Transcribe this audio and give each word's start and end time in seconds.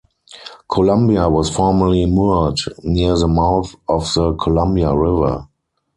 "Columbia" 0.67 1.29
was 1.29 1.51
formerly 1.55 2.07
moored 2.07 2.57
near 2.83 3.15
the 3.15 3.27
mouth 3.27 3.75
of 3.87 4.11
the 4.15 4.33
Columbia 4.33 4.91
River. 4.95 5.47